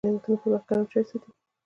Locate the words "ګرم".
0.89-1.05